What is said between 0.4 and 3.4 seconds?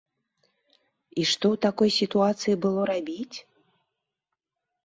І што ў такой сітуацыі было рабіць?